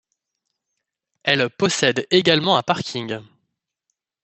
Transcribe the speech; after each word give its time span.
Elle 1.21 1.47
possède 1.51 2.07
également 2.09 2.57
un 2.57 2.63
parking. 2.63 3.19